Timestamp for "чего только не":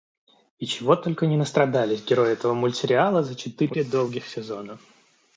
0.65-1.37